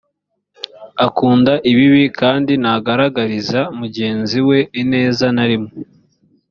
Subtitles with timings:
[1.05, 5.71] akunda ibibi kandi ntagaragariza mugenzi we ineza na rimwe